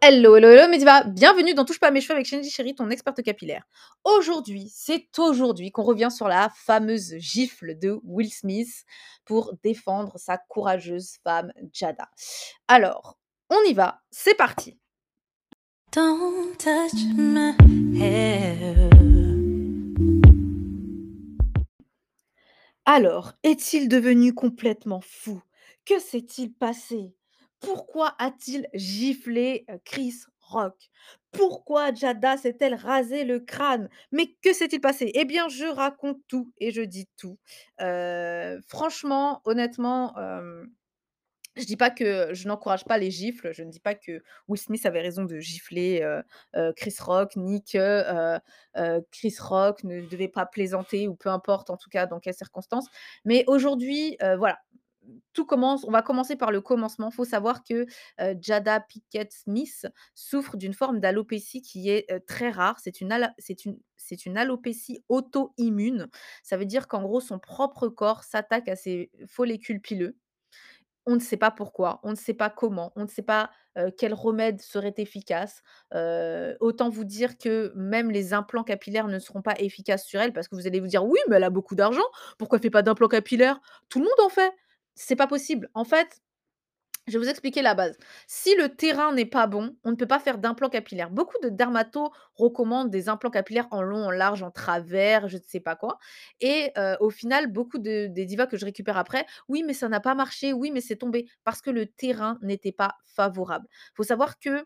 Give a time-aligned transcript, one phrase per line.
[0.00, 2.88] Hello, hello, hello, Mediva, bienvenue dans Touche pas à mes cheveux avec Shenji Chéri, ton
[2.88, 3.64] experte capillaire.
[4.04, 8.84] Aujourd'hui, c'est aujourd'hui qu'on revient sur la fameuse gifle de Will Smith
[9.24, 12.08] pour défendre sa courageuse femme Jada.
[12.68, 13.18] Alors,
[13.50, 14.78] on y va, c'est parti.
[15.90, 17.56] Don't touch my
[18.00, 18.90] hair.
[22.84, 25.42] Alors, est-il devenu complètement fou?
[25.84, 27.17] Que s'est-il passé?
[27.60, 30.90] Pourquoi a-t-il giflé Chris Rock?
[31.30, 33.90] Pourquoi Jada s'est-elle rasé le crâne?
[34.12, 35.10] Mais que s'est-il passé?
[35.14, 37.38] Eh bien, je raconte tout et je dis tout.
[38.68, 40.14] Franchement, honnêtement,
[41.56, 43.52] je dis pas que je n'encourage pas les gifles.
[43.52, 46.06] Je ne dis pas que Will Smith avait raison de gifler
[46.76, 48.38] Chris Rock, ni que
[49.10, 52.86] Chris Rock ne devait pas plaisanter, ou peu importe en tout cas dans quelles circonstances.
[53.24, 54.60] Mais aujourd'hui, voilà,
[55.32, 55.84] tout commence.
[55.84, 57.08] On va commencer par le commencement.
[57.10, 57.86] Il faut savoir que
[58.40, 62.76] Jada Pickett Smith souffre d'une forme d'alopécie qui est très rare.
[62.80, 63.12] C'est une,
[63.64, 63.78] une,
[64.26, 66.08] une alopécie auto-immune.
[66.42, 70.16] Ça veut dire qu'en gros, son propre corps s'attaque à ses follicules pileux
[71.06, 73.50] on ne sait pas pourquoi, on ne sait pas comment, on ne sait pas,
[73.96, 75.62] quel remède serait efficace.
[76.60, 80.48] Autant vous dire que même les implants capillaires ne seront pas efficaces sur elle parce
[80.48, 82.04] que vous allez vous dire: «Oui, mais elle a beaucoup d'argent,
[82.38, 83.58] pourquoi elle fait pas d'implant capillaire?
[83.88, 84.52] Tout le monde en fait!»
[84.98, 85.70] C'est pas possible.
[85.74, 86.20] En fait,
[87.06, 87.96] je vais vous expliquer la base.
[88.26, 91.10] Si le terrain n'est pas bon, on ne peut pas faire d'implant capillaire.
[91.10, 95.42] Beaucoup de dermatos recommandent des implants capillaires en long, en large, en travers, je ne
[95.46, 95.98] sais pas quoi.
[96.40, 100.00] Et au final, beaucoup de des divas que je récupère après: «Oui, mais ça n'a
[100.00, 100.52] pas marché.
[100.52, 103.66] Oui, mais c'est tombé», parce que le terrain n'était pas favorable.
[103.70, 104.64] Il Faut savoir que,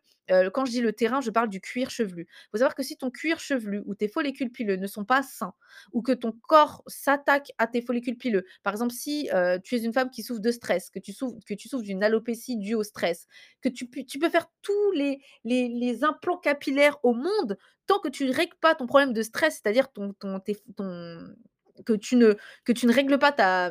[0.52, 2.26] quand je dis le terrain, je parle du cuir chevelu.
[2.28, 5.22] Il Faut savoir que si ton cuir chevelu ou tes follicules pileux ne sont pas
[5.22, 5.54] sains
[5.92, 8.44] ou que ton corps s'attaque à tes follicules pileux.
[8.62, 9.28] Par exemple, si
[9.64, 12.02] tu es une femme qui souffre de stress, que tu souffres, que tu souffres d'une
[12.04, 13.26] alopécie due au stress,
[13.62, 14.92] que tu, tu peux faire tous
[15.44, 19.60] les implants capillaires au monde, tant que tu ne règles pas ton problème de stress,
[19.62, 20.12] c'est-à-dire ton,
[21.84, 23.70] que, tu ne, règles pas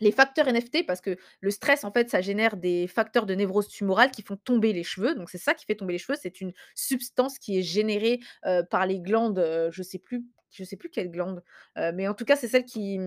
[0.00, 3.68] les facteurs NFT, parce que le stress, en fait, ça génère des facteurs de névrose
[3.68, 5.14] tumorale qui font tomber les cheveux.
[5.14, 6.18] Donc, c'est ça qui fait tomber les cheveux.
[6.20, 10.64] C'est une substance qui est générée euh, par les glandes, euh, je sais plus, je
[10.64, 11.42] sais plus quelle glande,
[11.78, 12.98] euh, mais en tout cas, c'est celle qui,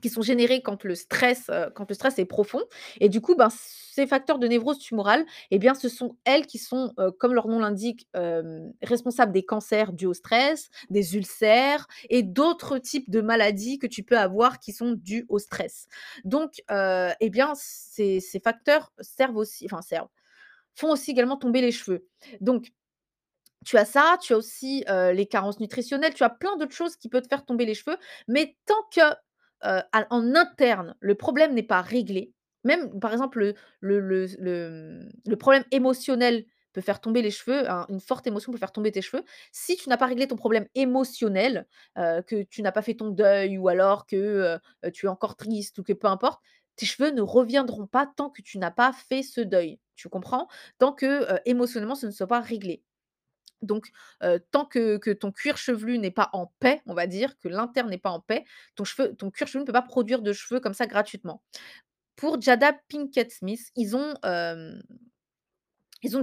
[0.00, 2.62] qui sont générés quand le stress, heu, quand le stress est profond
[3.00, 6.58] et du coup, ben, ces facteurs de névrose tumorale eh bien, ce sont elles qui
[6.58, 11.86] sont, heu, comme leur nom l'indique, hem, responsables des cancers dus au stress, des ulcères
[12.08, 15.86] et d'autres types de maladies que tu peux avoir qui sont dus au stress.
[16.24, 20.08] Donc, heu, eh bien, ces ces facteurs servent aussi enfin servent,
[20.74, 22.06] font aussi également tomber les cheveux.
[22.40, 22.72] Donc
[23.66, 27.08] tu as ça, tu as aussi, les carences nutritionnelles, tu as plein d'autres choses qui
[27.08, 27.96] peuvent te faire tomber les cheveux,
[28.28, 29.00] mais tant que,
[29.64, 32.32] heu, à en interne, le problème n'est pas réglé,
[32.64, 38.52] même par exemple le problème émotionnel peut faire tomber les cheveux, un une forte émotion
[38.52, 39.24] peut faire tomber tes cheveux.
[39.52, 41.66] Si tu n'as pas réglé ton problème émotionnel,
[41.98, 45.36] heu, que tu n'as pas fait ton deuil ou alors que, heu tu es encore
[45.36, 46.40] triste ou que peu importe,
[46.76, 49.78] tes cheveux ne reviendront pas tant que tu n'as pas fait ce deuil.
[49.96, 50.48] Tu comprends?
[50.78, 52.82] Tant que, émotionnellement, ce ne soit pas réglé.
[53.62, 53.90] Donc,
[54.50, 57.98] tant que ton cuir chevelu n'est pas en paix, on va dire, que l'interne n'est
[57.98, 58.44] pas en paix,
[58.74, 61.42] ton cheveu ton cuir chevelu ne peut pas produire de cheveux comme ça gratuitement.
[62.16, 64.14] Pour Jada Pinkett Smith, ils ont,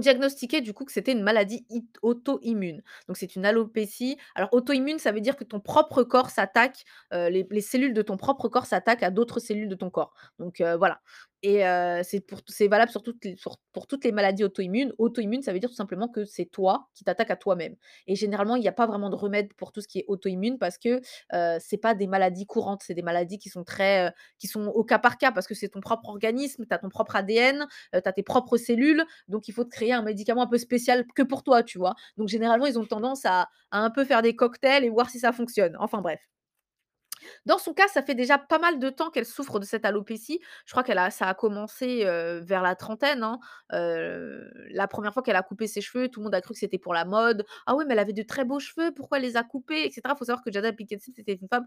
[0.00, 1.66] diagnostiqué du coup que c'était une maladie
[2.02, 2.82] auto-immune.
[3.08, 4.16] Donc c'est une alopécie.
[4.34, 8.16] Alors auto-immune, ça veut dire que ton propre corps s'attaque, les les cellules de ton
[8.16, 10.14] propre corps s'attaquent à d'autres cellules de ton corps.
[10.38, 11.00] Donc voilà
[11.42, 11.62] et
[12.04, 12.92] c'est pour c'est valable
[13.72, 14.92] pour toutes les maladies auto-immunes.
[14.98, 17.76] Auto-immune, ça veut dire tout simplement que c'est toi qui t'attaques à toi-même
[18.06, 20.58] et généralement, il y a pas vraiment de remède pour tout ce qui est auto-immune
[20.58, 21.00] parce que,
[21.34, 24.84] heu, c'est pas des maladies courantes, c'est des maladies qui sont très, qui sont au
[24.84, 27.98] cas par cas parce que c'est ton propre organisme, tu as ton propre ADN, tu
[28.04, 31.22] as tes propres cellules donc il faut te créer un médicament un peu spécial que
[31.22, 31.94] pour toi, tu vois?
[32.16, 35.32] Donc généralement, ils ont tendance à un peu faire des cocktails et voir si ça
[35.32, 35.76] fonctionne.
[35.78, 36.20] Enfin bref.
[37.46, 40.40] Dans son cas, ça fait déjà pas mal de temps qu'elle souffre de cette alopécie.
[40.66, 42.04] Je crois qu'elle a ça a commencé,
[42.42, 43.38] vers la trentaine, hein.
[44.70, 46.78] La première fois qu'elle a coupé ses cheveux, tout le monde a cru que c'était
[46.78, 47.44] pour la mode.
[47.66, 49.90] «Ah oui, mais elle avait de très beaux cheveux, pourquoi elle les a coupés?» et
[49.90, 50.14] cetera.
[50.16, 51.64] Faut savoir que Jada Pinkett Smith, c'était une femme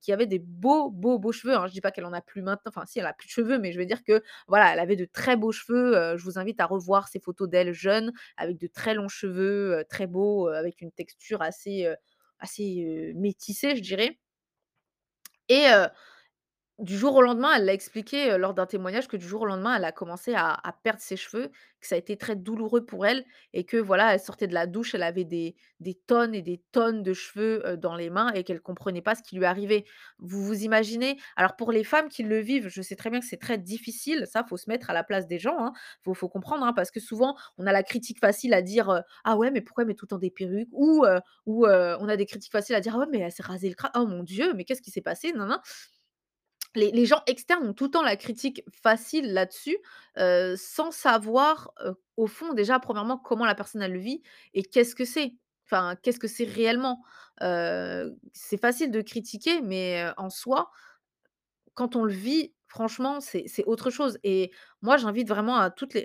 [0.00, 1.66] qui avait des beaux, beaux, beaux cheveux, hein.
[1.66, 3.58] Je dis pas qu'elle en a plus maintenant, enfin si, elle a plus de cheveux,
[3.58, 6.60] mais je veux dire que, voilà, elle avait de très beaux cheveux, je vous invite
[6.60, 10.92] à revoir ces photos d'elle jeune, avec de très longs cheveux, très beaux, avec une
[10.92, 11.88] texture assez,
[12.40, 14.18] assez, métissée, je dirais
[15.48, 15.88] et heu
[16.78, 19.76] Du jour au lendemain, elle l'a expliqué, lors d'un témoignage que du jour au lendemain,
[19.78, 21.48] elle a commencé à perdre ses cheveux,
[21.80, 23.24] que ça a été très douloureux pour elle
[23.54, 25.54] et que voilà, elle sortait de la douche, elle avait des
[26.06, 29.36] tonnes et des tonnes de cheveux, dans les mains et qu'elle comprenait pas ce qui
[29.36, 29.84] lui arrivait.
[30.18, 31.16] Vous vous imaginez?
[31.36, 34.26] Alors pour les femmes qui le vivent, je sais très bien que c'est très difficile,
[34.30, 35.72] ça, faut se mettre à la place des gens, hein.
[36.14, 39.50] Faut comprendre, hein, parce que souvent, on a la critique facile à dire, «Ah ouais,
[39.50, 41.06] mais pourquoi elle met tout le temps des perruques?» ou
[41.46, 43.92] on a des critiques faciles à dire: «Ah ouais, mais elle s'est rasé le crâne.
[43.96, 45.32] Oh mon Dieu, mais qu'est-ce qui s'est passé?
[45.32, 45.60] Nin nin».
[46.76, 49.78] Les gens externes ont tout le temps la critique facile là-dessus,
[50.16, 51.72] sans savoir,
[52.16, 54.22] au fond déjà premièrement comment la personne elle le vit
[54.54, 55.34] et qu'est-ce que c'est?
[55.64, 57.02] Enfin, qu'est-ce que c'est réellement?
[57.40, 60.70] C'est facile de critiquer, mais en soi,
[61.74, 64.50] quand on le vit, franchement, c'est autre chose et
[64.82, 66.04] moi, j'invite vraiment toutes les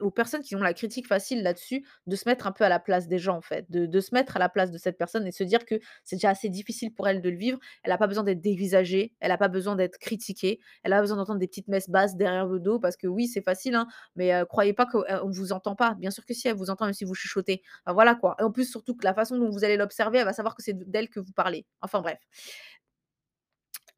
[0.00, 2.78] aux personnes qui ont la critique facile là-dessus, de se mettre un peu à la
[2.78, 5.32] place des gens, en fait, de se mettre à la place de cette personne et
[5.32, 5.74] se dire que
[6.04, 7.58] c'est déjà assez difficile pour elle de le vivre.
[7.82, 11.16] Elle a pas besoin d'être dévisagée, elle a pas besoin d'être critiquée, elle a besoin
[11.16, 14.32] d'entendre des petites messes basses derrière le dos parce que oui, c'est facile, hein, mais
[14.48, 15.94] croyez pas qu'on ne vous entend pas.
[15.94, 17.62] Bien sûr que si, elle vous entend même si vous chuchotez.
[17.88, 20.32] Voilà quoi et en plus, surtout que la façon dont vous allez l'observer, elle va
[20.32, 21.66] savoir que c'est d'elle que vous parlez.
[21.82, 22.18] Enfin bref.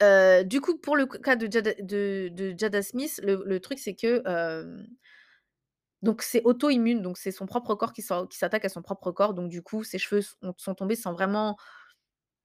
[0.01, 1.49] Du coup, pour le cas de
[2.59, 4.23] Jada Smith, le truc, c'est que,
[6.03, 9.49] donc c'est auto-immune, donc c'est son propre corps qui s'attaque à son propre corps, donc
[9.49, 10.23] du coup, ses cheveux
[10.59, 11.57] sont tombés sans vraiment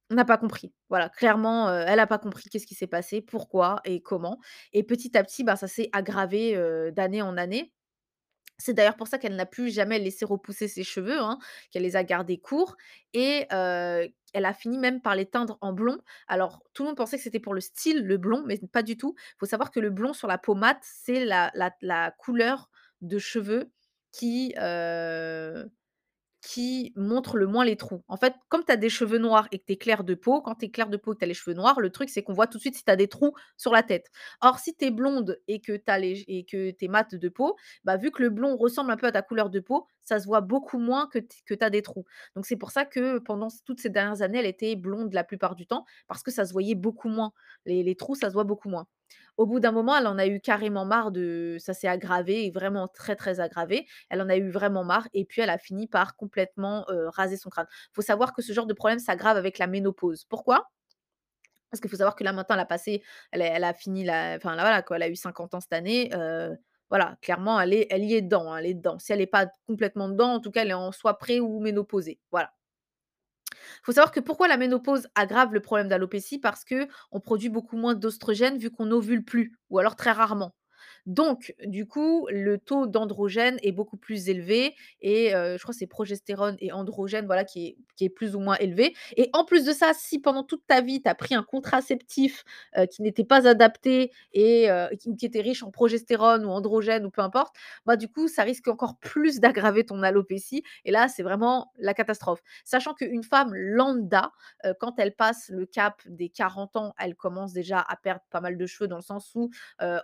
[0.09, 0.73] n'a pas compris.
[0.89, 4.39] Voilà, clairement, elle a pas compris qu'est-ce qui s'est passé, pourquoi et comment.
[4.73, 6.55] Et petit à petit, bah, ça s'est aggravé,
[6.93, 7.71] d'année en année.
[8.57, 11.39] C'est d'ailleurs pour ça qu'elle n'a plus jamais laissé repousser ses cheveux, hein,
[11.71, 12.75] qu'elle les a gardés courts.
[13.13, 13.47] Et
[14.33, 15.99] elle a fini même par les teindre en blond.
[16.27, 18.97] Alors tout le monde pensait que c'était pour le style, le blond, mais pas du
[18.97, 19.15] tout.
[19.17, 22.69] Il Faut savoir que le blond sur la peau mate, c'est la couleur
[23.01, 23.71] de cheveux
[24.11, 25.69] qui, heu
[26.41, 28.01] qui montre le moins les trous.
[28.07, 30.41] En fait, comme tu as des cheveux noirs et que tu es clair de peau,
[30.41, 32.09] quand tu es clair de peau et que tu as les cheveux noirs, le truc,
[32.09, 34.07] c'est qu'on voit tout de suite si tu as des trous sur la tête.
[34.41, 38.23] Or, si tu es blonde et que tu es mate de peau, bah, vu que
[38.23, 41.07] le blond ressemble un peu à ta couleur de peau, ça se voit beaucoup moins
[41.07, 42.05] que tu as des trous.
[42.35, 45.55] Donc c'est pour ça que pendant toutes ces dernières années, elle était blonde la plupart
[45.55, 47.33] du temps, parce que ça se voyait beaucoup moins.
[47.65, 48.87] Les les trous, ça se voit beaucoup moins.
[49.41, 52.87] Au bout d'un moment, elle en a eu carrément marre de ça s'est aggravé vraiment
[52.87, 53.87] très, très aggravé.
[54.11, 57.49] Elle en a eu vraiment marre et puis elle a fini par complètement, raser son
[57.49, 57.65] crâne.
[57.91, 60.25] Faut savoir que ce genre de problème s'aggrave avec la ménopause.
[60.29, 60.69] Pourquoi?
[61.71, 62.55] Parce qu'il faut savoir que là maintenant
[63.31, 65.59] elle a elle a fini la enfin là voilà quoi, elle a eu 50 ans
[65.59, 66.11] cette année,
[66.91, 68.99] voilà, clairement elle est elle y est dedans, hein, elle est dedans.
[68.99, 71.59] Si elle est pas complètement dedans, en tout cas elle est en soit pré ou
[71.61, 72.53] ménopausée, voilà.
[73.83, 76.39] Faut savoir que pourquoi la ménopause aggrave le problème d'alopécie?
[76.39, 80.53] Parce que on produit beaucoup moins d'oestrogènes vu qu'on ovule plus ou alors très rarement.
[81.05, 85.87] Donc du coup, le taux d'androgène est beaucoup plus élevé et je crois que c'est
[85.87, 89.91] progestérone et androgène, voilà, qui est plus ou moins élevé et en plus de ça,
[89.93, 92.43] si pendant toute ta vie, tu as pris un contraceptif,
[92.91, 94.67] qui n'était pas adapté et
[94.99, 97.55] qui était riche en progestérone ou androgène ou peu importe,
[97.85, 101.93] bah, du coup, ça risque encore plus d'aggraver ton alopécie et là, c'est vraiment la
[101.93, 102.41] catastrophe.
[102.63, 104.31] Sachant qu'une femme lambda,
[104.79, 108.57] quand elle passe le cap des 40 ans, elle commence déjà à perdre pas mal
[108.57, 109.49] de cheveux dans le sens où,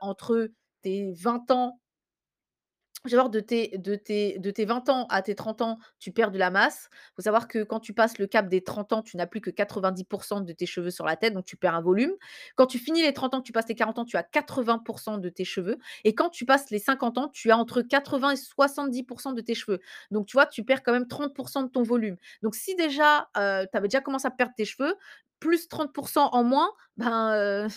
[0.02, 0.50] entre
[0.88, 1.80] tes 20 ans
[3.30, 6.38] de tes de tes de tes 20 ans à tes 30 ans, tu perds de
[6.38, 6.90] la masse.
[7.16, 9.50] Faut savoir que quand tu passes le cap des 30 ans, tu n'as plus que
[9.50, 10.06] 90
[10.46, 12.12] de tes cheveux sur la tête, donc tu perds un volume.
[12.56, 14.82] Quand tu finis les 30 ans, tu passes les 40 ans, tu as 80
[15.20, 18.36] de tes cheveux et quand tu passes les 50 ans, tu as entre 80 et
[18.36, 19.04] 70
[19.36, 19.80] de tes cheveux.
[20.12, 21.34] Donc tu vois, tu perds quand même 30
[21.64, 22.18] de ton volume.
[22.42, 24.96] Donc si déjà, heu, tu avais déjà commencé à perdre tes cheveux,
[25.40, 27.68] plus 30 en moins, ben, heu,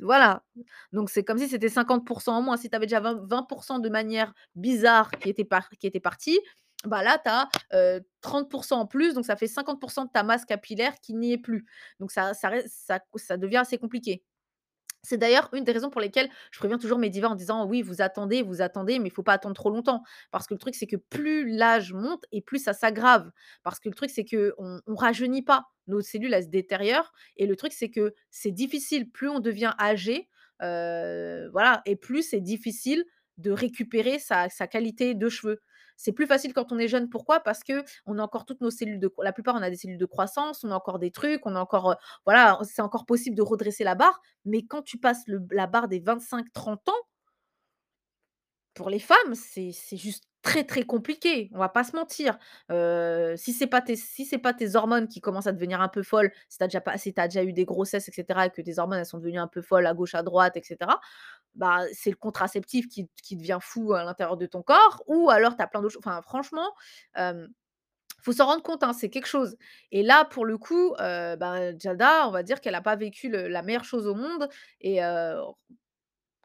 [0.00, 0.42] voilà.
[0.92, 2.56] Donc c'est comme si c'était 50% en moins.
[2.56, 6.38] Si tu avais déjà 20 20 de manière bizarre qui était par qui était partie,
[6.84, 10.44] bah là, tu as, heu, 30% en plus, donc ça fait 50% de ta masse
[10.44, 11.66] capillaire qui n'y est plus.
[12.00, 12.50] Donc ça ça
[13.16, 14.22] ça devient assez compliqué.
[15.02, 17.80] C'est d'ailleurs une des raisons pour lesquelles je préviens toujours mes divas en disant: «Oui,
[17.82, 20.02] vous attendez, vous attendez, mais il faut pas attendre trop longtemps».
[20.30, 23.30] Parce que le truc, c'est que plus l'âge monte et plus ça s'aggrave.
[23.62, 25.64] Parce que le truc, c'est qu'on on rajeunit pas.
[25.86, 29.72] Nos cellules, elles se détériorent et le truc, c'est que c'est difficile, plus on devient
[29.80, 30.28] âgé,
[30.62, 33.04] heu, voilà et plus c'est difficile
[33.38, 35.60] de récupérer sa qualité de cheveux.
[36.02, 37.08] C'est plus facile quand on est jeune.
[37.10, 37.40] Pourquoi?
[37.40, 39.98] Parce que on a encore toutes nos cellules de la plupart, on a des cellules
[39.98, 43.36] de croissance, on a encore des trucs, on a encore, heu, voilà, c'est encore possible
[43.36, 44.20] de redresser la barre.
[44.46, 46.92] Mais quand tu passes la barre des 25-30 ans,
[48.74, 52.38] pour les femmes, c'est juste très, très compliqué, on va pas se mentir.
[52.70, 55.88] Heu, si c'est pas tes si c'est pas tes hormones qui commencent à devenir un
[55.88, 58.46] peu folles, si tu as déjà pas si tu déjà eu des grossesses et cetera
[58.46, 60.62] et que tes hormones, elles sont devenues un peu folles à gauche, à droite et
[60.62, 60.98] cetera,
[61.54, 65.56] bah, c'est le contraceptif qui qui devient fou à l'intérieur de ton corps ou alors
[65.56, 66.72] tu as plein d'autres choses enfin franchement,
[67.16, 67.48] hem
[68.22, 69.56] Faut s'en rendre compte, hein, c'est quelque chose
[69.92, 73.30] et là, pour le coup, heu, ben, Giada, on va dire qu'elle a pas vécu
[73.30, 74.48] la meilleure chose au monde
[74.82, 75.00] et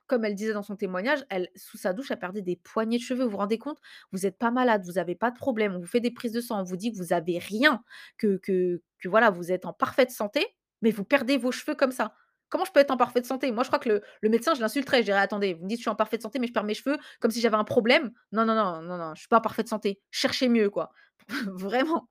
[0.07, 3.03] comme elle disait dans son témoignage, elle sous sa douche, elle perdait des poignées de
[3.03, 3.23] cheveux.
[3.23, 3.79] Vous vous rendez compte?
[4.11, 6.41] Vous êtes pas malade, vous avez pas de problème, on vous fait des prises de
[6.41, 7.83] sang, on vous dit que vous avez rien,
[8.17, 10.45] que que que voilà, vous êtes en parfaite santé,
[10.83, 12.13] mais vous perdez vos cheveux comme ça.
[12.49, 13.51] Comment je peux être en parfaite santé?
[13.51, 14.99] Moi, je crois que le médecin, je l'insulterais.
[14.99, 16.73] Je dirais: «Attendez, vous me dites: "Je suis en parfaite santé", mais je perds mes
[16.75, 18.11] cheveux comme si j'avais un problème?
[18.31, 19.99] Non, non, non, non, non, je suis pas en parfaite santé.
[20.11, 20.91] Cherchez mieux, quoi».
[21.47, 22.07] Vraiment.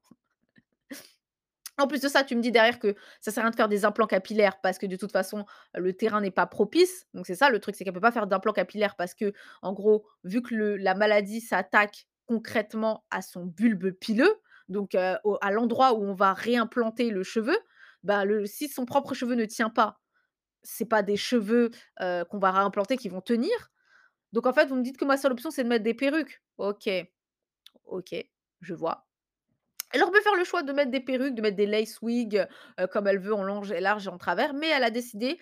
[1.76, 3.68] En plus de ça, tu me dis derrière que ça sert à rien de faire
[3.68, 7.06] des implants capillaires parce que de toute façon, le terrain n'est pas propice.
[7.14, 9.72] Donc c'est ça le truc, c'est qu'elle peut pas faire d'implants capillaires parce que, en
[9.72, 14.32] gros, vu que la maladie s'attaque concrètement à son bulbe pileux,
[14.68, 17.56] donc au à l'endroit où on va réimplanter le cheveu,
[18.04, 19.98] bah, si son propre cheveu ne tient pas,
[20.64, 23.70] c'est pas des cheveux, qu'on va réimplanter qui vont tenir.
[24.32, 26.42] Donc en fait, vous me dites que ma seule option, c'est de mettre des perruques.
[26.58, 26.90] OK,
[27.84, 28.14] OK,
[28.60, 29.06] je vois.
[29.92, 32.44] Elle aurait pu faire le choix de mettre des perruques, de mettre des lace wigs,
[32.90, 35.38] comme elle veut en long et large et en travers, mais elle a décidé,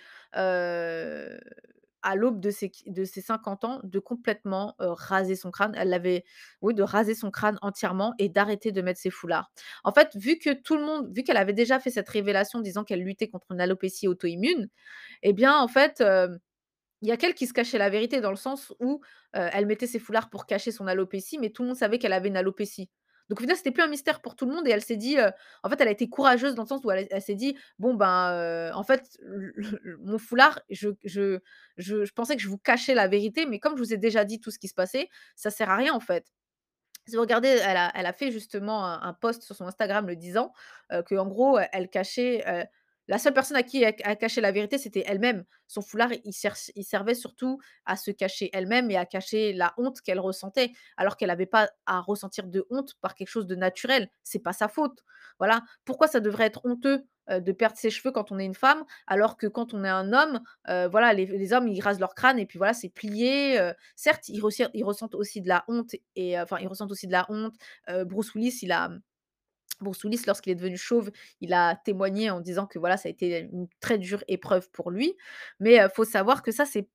[2.03, 5.75] à l'aube de ses de ses 50 ans, de complètement, raser son crâne.
[5.77, 6.25] Elle l'avait
[6.63, 9.51] oui, de raser son crâne entièrement et d'arrêter de mettre ses foulards.
[9.85, 12.85] En fait, vu que tout le monde vu qu'elle avait déjà fait cette révélation disant
[12.85, 14.69] qu'elle luttait contre une alopécie auto-immune
[15.23, 16.03] et bien, en fait,
[17.03, 19.01] il y a qu'elle qui se cachait la vérité dans le sens où,
[19.33, 22.29] elle mettait ses foulards pour cacher son alopécie, mais tout le monde savait qu'elle avait
[22.29, 22.91] une alopécie.
[23.33, 25.17] Donc au final, c'était plus un mystère pour tout le monde et elle s'est dit,
[25.19, 25.31] heu,
[25.63, 28.35] en fait, elle a été courageuse dans le sens où elle s'est dit: «Bon ben,
[28.35, 29.19] heu, en fait,
[30.01, 31.39] mon foulard, je je
[31.79, 34.39] je pensais que je vous cachais la vérité, mais comme je vous ai déjà dit
[34.39, 36.27] tout ce qui se passait, ça sert à rien en fait».
[37.09, 40.17] Si vous regardez, elle a elle a fait justement un post sur son Instagram le
[40.17, 40.53] disant,
[40.93, 42.65] heu, qu'en gros, heu, elle cachait, heu,
[43.09, 45.45] la seule personne à qui elle elle cachait la vérité, c'était elle-même.
[45.67, 50.21] Son foulard, il servait surtout à se cacher elle-même et à cacher la honte qu'elle
[50.21, 54.09] ressentait, alors qu'elle avait pas à ressentir de honte par quelque chose de naturel.
[54.23, 55.01] C'est pas sa faute.
[55.39, 55.63] Voilà.
[55.85, 58.85] Pourquoi ça devrait être honteux, heu, de perdre ses cheveux quand on est une femme,
[59.07, 62.39] alors que quand on est un homme, heu, voilà, les hommes, ils rasent leur crâne
[62.39, 64.41] et puis voilà, c'est plié, heu, certes, ils
[64.75, 67.55] ils ressentent aussi de la honte et enfin, ils ressentent aussi de la honte.
[68.07, 68.91] Bruce Willis, il a,
[70.05, 71.11] Willis, lorsqu'il est devenu chauve,
[71.41, 74.91] il a témoigné en disant que voilà, ça a été une très dure épreuve pour
[74.91, 75.15] lui.
[75.61, 76.89] Mais heu, faut savoir que ça, c'est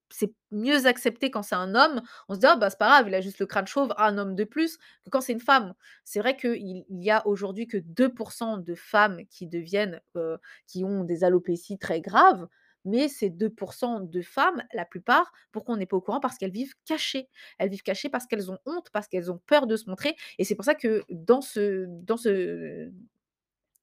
[0.51, 2.01] mieux accepté quand c'est un homme.
[2.29, 4.17] On se dit: «Ah bah, c'est pas grave, il a juste le crâne chauve, un
[4.17, 5.73] homme de plus», que quand c'est une femme.
[6.03, 8.11] C'est vrai qu'il il y a aujourd'hui que 2
[8.57, 9.99] de femmes qui deviennent,
[10.67, 12.47] qui ont des alopécies très graves,
[12.87, 16.19] mais ces 2% de femmes, la plupart, pourquoi on n'est pas au courant?
[16.19, 17.29] Parce qu'elles vivent cachées.
[17.59, 20.43] Elles vivent cachées parce qu'elles ont honte, parce qu'elles ont peur de se montrer et
[20.43, 22.91] c'est pour ça que dans ce dans ce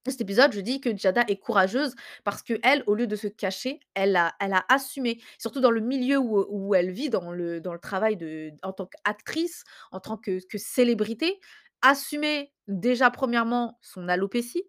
[0.07, 1.95] cet épisode, je dis que Giada est courageuse
[2.25, 5.21] parce qu'elle, au lieu de se cacher, elle a elle a assumé.
[5.39, 8.73] Surtout dans le milieu où où elle vit, dans le dans le travail de en
[8.73, 11.41] tant qu'actrice, en tant que que célébrité,
[11.83, 14.65] assumer déjà premièrement son alopécie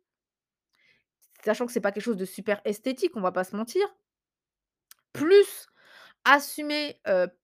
[1.46, 3.86] sachant que c'est pas quelque chose de super esthétique, on va pas se mentir.
[5.15, 5.67] Plus
[6.25, 7.00] assumer,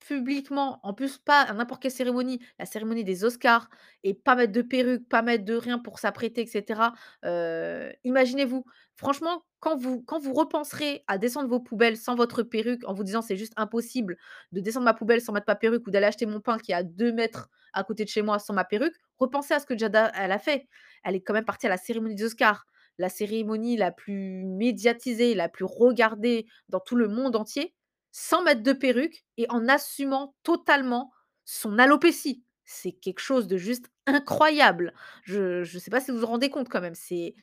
[0.07, 3.69] publiquement, en plus pas à n'importe quelle cérémonie, la cérémonie des Oscars
[4.03, 6.93] et pas mettre de perruque, pas mettre de rien pour s'apprêter et cetera.
[7.25, 13.03] Heu, imaginez-vous, franchement, quand vous repenserez à descendre vos poubelles sans votre perruque, en vous
[13.03, 14.17] disant: «C'est juste impossible
[14.51, 16.75] de descendre ma poubelle sans mettre ma perruque ou d'aller acheter mon pain qui est
[16.75, 19.73] à 2 mètres à côté de chez moi sans ma perruque», repensez à ce que
[19.73, 20.67] elle a fait.
[21.03, 22.65] Elle est quand même partie à la cérémonie des Oscars,
[23.01, 27.73] la cérémonie la plus médiatisée, la plus regardée dans tout le monde entier,
[28.11, 31.11] sans mettre de perruque et en assumant totalement
[31.45, 32.43] son alopécie.
[32.65, 34.93] C'est quelque chose de juste incroyable.
[35.23, 37.35] Je je sais pas si vous vous rendez compte quand même, c'est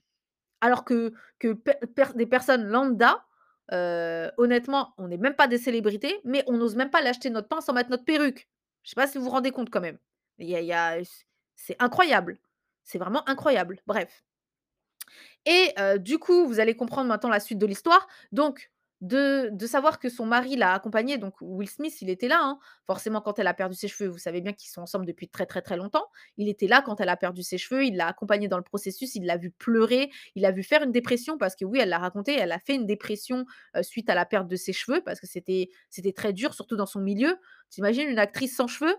[0.61, 1.13] alors que
[2.17, 3.25] des personnes lambda,
[3.73, 7.31] heu, honnêtement, on n'est même pas des célébrités, mais on n'ose même pas aller acheter
[7.31, 8.49] notre pain sans mettre notre perruque.
[8.83, 9.99] Je sais pas si vous vous rendez compte quand même.
[10.39, 10.99] Y a
[11.57, 12.39] c'est incroyable.
[12.85, 13.81] C'est vraiment incroyable.
[13.87, 14.23] Bref.
[15.47, 18.07] Et du coup, vous allez comprendre maintenant la suite de l'histoire.
[18.33, 22.41] Donc de de savoir que son mari l'a accompagnée, donc Will Smith, il était là,
[22.43, 22.59] hein.
[22.87, 25.47] Forcément, quand elle a perdu ses cheveux, vous savez bien qu'ils sont ensemble depuis très,
[25.47, 26.07] très, très longtemps.
[26.37, 29.15] Il était là quand elle a perdu ses cheveux, il l'a accompagnée dans le processus,
[29.15, 31.99] il l'a vue pleurer, il l'a vue faire une dépression parce que oui, elle l'a
[31.99, 33.45] raconté, elle a fait une dépression,
[33.83, 36.87] suite à la perte de ses cheveux parce que c'était c'était très dur, surtout dans
[36.87, 37.37] son milieu.
[37.71, 38.97] Tu imagines une actrice sans cheveux?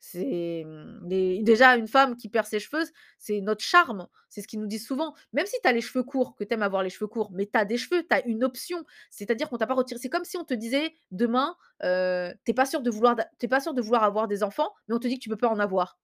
[0.00, 2.84] C'est, mmh, dé déjà une femme qui perd ses cheveux,
[3.18, 4.06] c'est notre charme.
[4.28, 5.14] C'est ce qu'ils nous disent souvent.
[5.32, 7.46] Même si tu as les cheveux courts, que tu aimes avoir les cheveux courts, mais
[7.46, 8.84] tu as des cheveux, tu as une option.
[9.10, 12.54] C'est-à-dire qu'on t'a pas retiré c'est comme si on te disait demain, heu, tu es
[12.54, 14.94] pas sûr de vouloir d'a tu es pas sûr de vouloir avoir des enfants, mais
[14.94, 15.98] on te dit que tu peux pas en avoir.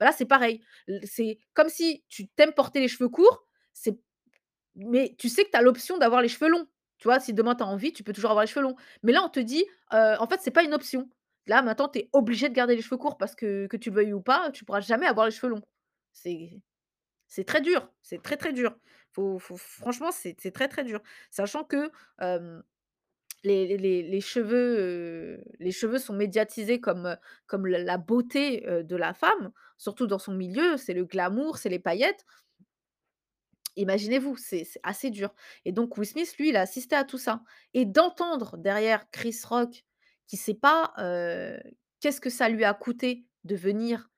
[0.00, 0.62] Bah, là, c'est pareil.
[1.04, 3.98] C'est comme si tu tu aimes porter les cheveux courts, c'est
[4.76, 6.66] mais tu sais que tu as l'option d'avoir les cheveux longs.
[6.98, 7.20] Tu vois?
[7.20, 8.76] Si demain tu as envie, tu peux toujours avoir les cheveux longs.
[9.02, 9.64] Mais là, on te dit,
[9.94, 11.08] heu, en fait, c'est pas une option.
[11.46, 13.96] Là, maintenant, tu es obligé de garder les cheveux courts parce que que tu le
[13.96, 15.62] veuilles ou pas, tu pourras jamais avoir les cheveux longs.
[16.12, 16.60] C'est
[17.28, 18.76] C'est très dur, c'est très, très dur.
[19.12, 21.00] Faut faut franchement, c'est très, très dur.
[21.30, 21.90] Sachant que,
[23.44, 29.52] les les les cheveux, les cheveux sont médiatisés comme, comme la beauté, de la femme,
[29.78, 32.24] surtout dans son milieu, c'est le glamour, c'est les paillettes.
[33.76, 35.34] Imaginez-vous, c'est c'est assez dur
[35.64, 37.42] et donc Will Smith, lui, il a assisté à tout ça
[37.74, 39.84] et d'entendre derrière Chris Rock
[40.26, 40.92] qui sait pas,
[42.00, 44.10] qu'est-ce que ça lui a coûté de venir,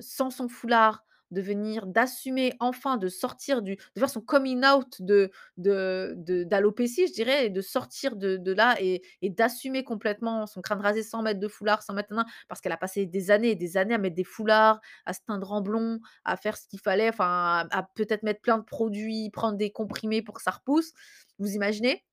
[0.00, 4.96] sans son foulard, de venir d'assumer enfin, de sortir du de faire son coming out
[5.02, 10.62] de de de d'alopécie, je dirais et de sortir de là et d'assumer complètement son
[10.62, 12.14] crâne rasé sans mettre de foulard, sans mettre
[12.48, 15.20] parce qu'elle a passé des années et des années à mettre des foulards, à se
[15.26, 19.28] teindre en blond, à faire ce qu'il fallait, enfin, à peut-être mettre plein de produits,
[19.30, 20.92] prendre des comprimés pour que ça repousse.
[21.38, 22.07] Vous imaginez?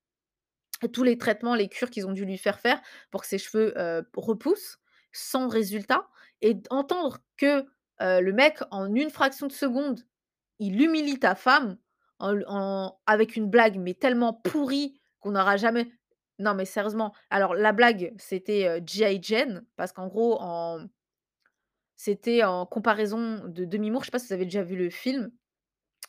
[0.94, 3.74] Tous les traitements, les cures qu'ils ont dû lui faire faire pour que ses cheveux,
[4.16, 4.80] repoussent
[5.14, 6.08] sans résultat
[6.42, 7.66] et d'entendre que,
[8.02, 10.02] le mec en une fraction de seconde,
[10.60, 11.78] il humilie ta femme
[12.20, 15.92] en l en avec une blague mais tellement pourrie qu'on n'aura jamais
[16.40, 19.20] non mais sérieusement, alors la blague c'était, heu, G.I.
[19.24, 20.88] Jane parce qu'en gros en
[22.00, 24.90] c'était en comparaison de Demi Moore, je sais pas si vous avez déjà vu le
[24.90, 25.32] film?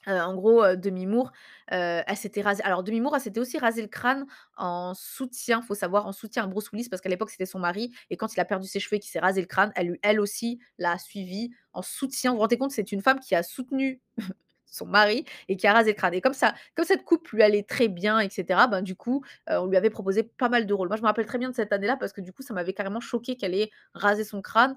[0.08, 1.32] Heu, en gros, heu, Demi Moore,
[1.72, 5.62] heu, elle s'était rasée alors Demi Moore, elle s'était aussi rasé le crâne en soutien,
[5.62, 8.32] faut savoir, en soutien à Bruce Willis parce qu'à l'époque, c'était son mari et quand
[8.34, 10.98] il a perdu ses cheveux et qu'il s'est rasé le crâne, elle elle aussi l'a
[10.98, 12.30] suivi en soutien.
[12.30, 12.70] Vous vous rendez compte?
[12.70, 14.00] C'est une femme qui a soutenu
[14.66, 17.42] son mari et qui a rasé le crâne et comme ça comme cette coupe lui
[17.42, 20.74] allait très bien et cetera, ben, du coup, on lui avait proposé pas mal de
[20.74, 20.88] rôles.
[20.88, 22.74] Moi, je me rappelle très bien de cette année-là parce que du coup, ça m'avait
[22.74, 24.76] carrément choquée qu'elle ait rasé son crâne,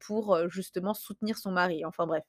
[0.00, 1.84] pour, justement soutenir son mari.
[1.84, 2.24] Enfin bref.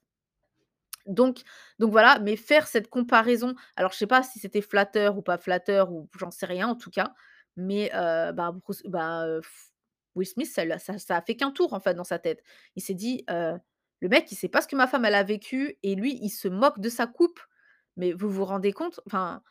[1.08, 1.42] Donc
[1.80, 5.38] donc voilà, mais faire cette comparaison, alors je sais pas si c'était flatteur ou pas
[5.38, 7.14] flatteur ou j'en sais rien en tout cas,
[7.56, 8.54] mais bah,
[8.86, 9.28] bah,
[10.16, 10.64] Will Smith ça
[11.00, 12.44] ça a fait qu'un tour en fait dans sa tête.
[12.76, 15.78] Il s'est dit, «Le mec il sait pas ce que ma femme elle a vécu
[15.84, 17.40] et lui il se moque de sa coupe».
[17.98, 19.00] Mais vous vous rendez compte?
[19.08, 19.42] Enfin,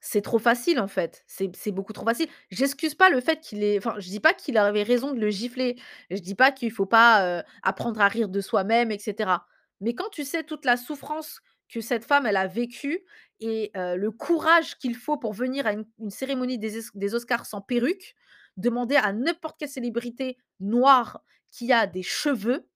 [0.00, 2.28] c'est trop facile en fait, c'est beaucoup trop facile.
[2.50, 5.30] J'excuse pas le fait qu'il ait enfin je dis pas qu'il avait raison de le
[5.30, 5.76] gifler.
[6.10, 9.46] Je dis pas qu'il faut pas, apprendre à rire de soi-même et cetera.
[9.82, 13.04] Mais quand tu sais toute la souffrance que cette femme a vécue
[13.40, 17.60] et le courage qu'il faut pour venir à une cérémonie des es des Oscars sans
[17.60, 18.14] perruque,
[18.56, 22.66] demander à n'importe quelle célébrité noire qui a des cheveux,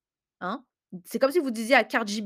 [0.41, 0.65] hein,
[1.05, 2.23] c'est comme si vous disiez à Cardi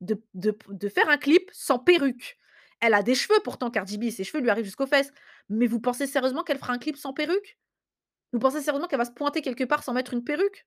[0.00, 2.38] de faire un clip sans perruque.
[2.80, 5.12] Elle a des cheveux pourtant Cardi B, ses cheveux lui arrivent jusqu'aux fesses.
[5.48, 7.58] Mais vous pensez sérieusement qu'elle fera un clip sans perruque?
[8.32, 10.66] Vous pensez sérieusement qu'elle va se pointer quelque part sans mettre une perruque?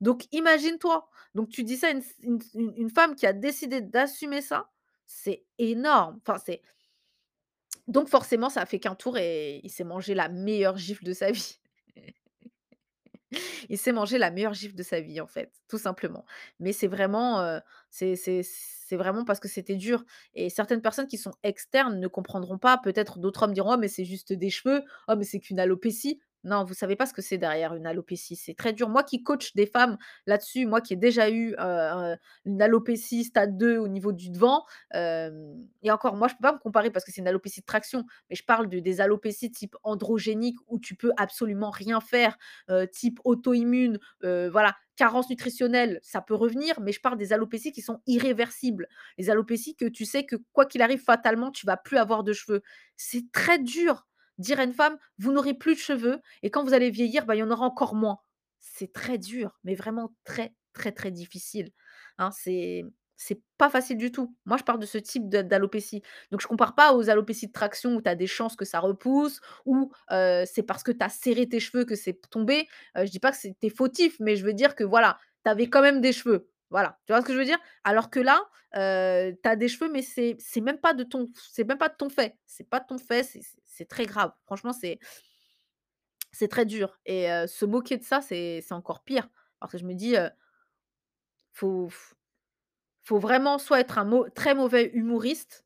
[0.00, 4.70] Donc imagine-toi, donc tu dis ça à une une femme qui a décidé d'assumer ça,
[5.06, 6.18] c'est énorme.
[6.26, 6.62] Enfin c'est
[7.88, 11.12] donc forcément ça a fait qu'un tour et il s'est mangé la meilleure gifle de
[11.12, 11.58] sa vie.
[13.68, 16.24] Il s'est mangé la meilleure gifle de sa vie en fait, tout simplement.
[16.60, 17.60] Mais c'est vraiment,
[17.90, 22.08] c'est c'est c'est vraiment parce que c'était dur et certaines personnes qui sont externes ne
[22.08, 22.78] comprendront pas.
[22.78, 24.82] Peut-être d'autres hommes diront: «Oh mais c'est juste des cheveux.
[25.08, 26.20] Oh mais c'est qu'une alopécie».
[26.44, 28.88] Non, vous savez pas ce que c'est derrière une alopécie, c'est très dur.
[28.90, 31.54] Moi qui coach des femmes là-dessus, moi qui ai déjà eu,
[32.44, 36.58] une alopécie stade 2 au niveau du devant, et encore moi je peux pas me
[36.58, 39.74] comparer parce que c'est une alopécie de traction, mais je parle de des alopécies type
[39.82, 42.36] androgénique où tu peux absolument rien faire,
[42.92, 48.00] type auto-immune, voilà, carence nutritionnelle, ça peut revenir, mais je parle des alopécies qui sont
[48.06, 48.86] irréversibles.
[49.18, 52.32] Les alopécies que tu sais que quoi qu'il arrive fatalement, tu vas plus avoir de
[52.32, 52.62] cheveux.
[52.96, 54.06] C'est très dur,
[54.38, 57.38] dire une femme: «Vous n'aurez plus de cheveux et quand vous allez vieillir, bah, il
[57.40, 58.18] y en aura encore moins».
[58.60, 61.70] C'est très dur, mais vraiment très, très, très difficile,
[62.18, 62.30] hein.
[62.32, 62.84] C'est
[63.16, 64.34] c'est pas facile du tout.
[64.44, 66.02] Moi, je parle de ce type d'alopécie.
[66.32, 68.80] Donc je compare pas aux alopécies de traction où tu as des chances que ça
[68.80, 72.66] repousse ou c'est parce que tu as serré tes cheveux que c'est tombé.
[72.98, 75.68] Heu, je dis pas que c'était fautif, mais je veux dire que voilà, tu avais
[75.70, 76.48] quand même des cheveux.
[76.74, 77.60] Voilà, tu vois ce que je veux dire?
[77.84, 78.42] Alors que là,
[78.76, 82.10] heu, tu des cheveux, mais c'est même pas de ton c'est même pas de ton
[82.10, 82.36] fait.
[82.46, 83.22] C'est pas de ton fait,
[83.64, 84.32] c'est très grave.
[84.46, 84.72] Franchement,
[86.32, 89.28] c'est très dur et se moquer de ça, c'est encore pire.
[89.60, 90.28] Parce que je me dis, heu,
[91.52, 91.90] faut
[93.04, 95.64] faut vraiment soit être un très mauvais humoriste,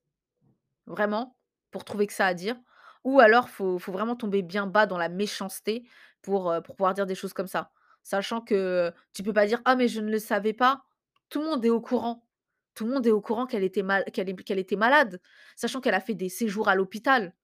[0.87, 1.39] vraiment,
[1.73, 2.57] pour trouver que ça à dire,
[3.05, 5.89] ou alors faut faut vraiment tomber bien bas dans la méchanceté
[6.23, 7.73] pour pouvoir dire des choses comme ça.
[8.05, 10.85] Sachant que tu peux pas dire: «Ah mais je ne le savais pas».
[11.31, 12.27] Tout le monde est au courant.
[12.75, 15.21] Tout le monde est au courant qu'elle était malade,
[15.57, 17.35] sachant qu'elle a fait des séjours à l'hôpital.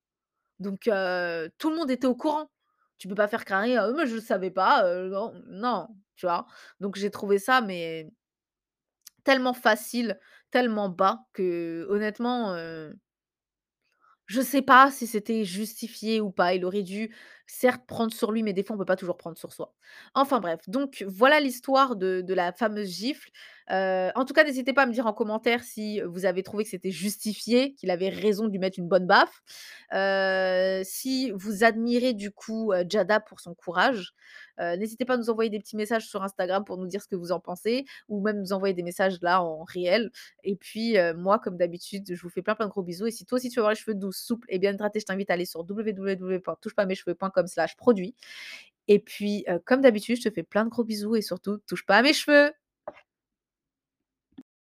[0.60, 0.90] Donc tout
[1.70, 2.50] le monde était au courant.
[2.98, 5.32] Tu peux pas faire carré: «Ah mais je le savais pas, non».
[5.48, 6.46] Non, tu vois?
[6.80, 8.08] Donc j'ai trouvé ça mais
[9.24, 10.18] tellement facile,
[10.50, 12.54] tellement bas que honnêtement,
[14.26, 16.54] je sais pas si c'était justifié ou pas.
[16.54, 17.14] Il aurait dû
[17.46, 19.74] certes prendre sur lui, mais des fois on peut pas toujours prendre sur soi.
[20.14, 23.30] Enfin bref, donc voilà l'histoire de de la fameuse gifle.
[23.70, 26.64] Heu, en tout cas, n'hésitez pas à me dire en commentaire si vous avez trouvé
[26.64, 29.42] que c'était justifié, qu'il avait raison de lui mettre une bonne baffe.
[29.92, 34.12] Heu, si vous admirez du coup, heu, Giada pour son courage,
[34.58, 37.16] n'hésitez pas à nous envoyer des petits messages sur Instagram pour nous dire ce que
[37.16, 40.10] vous en pensez ou même nous envoyer des messages là en réel
[40.44, 43.24] et puis, moi comme d'habitude, je vous fais plein, plein de gros bisous et si
[43.26, 45.34] toi aussi tu veux avoir les cheveux doux, souples et bien hydratés, je t'invite à
[45.34, 45.64] aller sur
[47.36, 48.14] www.touchepasamescheveux.com/produits
[48.88, 51.86] et puis, heu, comme d'habitude, je te fais plein de gros bisous et surtout touche
[51.86, 52.52] pas à mes cheveux!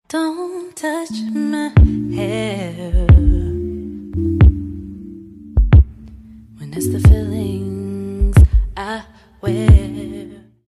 [0.10, 1.70] Don't touch my
[2.14, 3.08] hair
[6.60, 8.46] when the
[8.78, 9.06] I
[9.42, 9.93] wear.